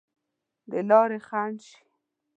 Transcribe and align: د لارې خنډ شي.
د 0.69 0.71
لارې 0.89 1.19
خنډ 1.27 1.57
شي. 1.67 1.79